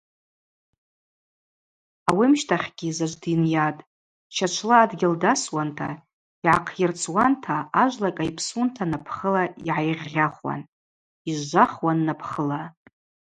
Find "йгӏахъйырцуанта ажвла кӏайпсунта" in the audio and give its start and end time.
6.45-8.83